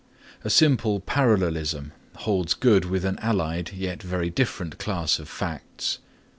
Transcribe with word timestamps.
A 0.43 0.49
similar 0.49 0.99
parallelism 0.99 1.91
holds 2.15 2.55
good 2.55 2.85
with 2.85 3.05
an 3.05 3.19
allied 3.19 3.71
yet 3.71 4.01
very 4.01 4.31
different 4.31 4.79
class 4.79 5.19
of 5.19 5.29
facts. 5.29 5.99